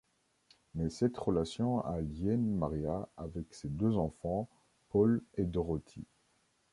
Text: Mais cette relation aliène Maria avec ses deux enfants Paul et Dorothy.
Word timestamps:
Mais 0.73 0.89
cette 0.89 1.15
relation 1.19 1.85
aliène 1.85 2.55
Maria 2.57 3.07
avec 3.17 3.53
ses 3.53 3.69
deux 3.69 3.97
enfants 3.97 4.49
Paul 4.89 5.21
et 5.35 5.45
Dorothy. 5.45 6.03